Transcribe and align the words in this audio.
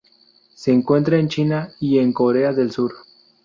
Se 0.55 0.71
encuentra 0.71 1.17
en 1.19 1.27
China 1.27 1.69
y 1.79 1.99
en 1.99 2.11
Corea 2.11 2.53
del 2.53 2.71
Sur. 2.71 2.91